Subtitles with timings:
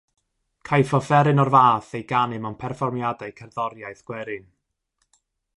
[0.69, 4.53] Caiff offeryn o'r fath ei ganu mewn perfformiadau cerddoriaeth gwerin.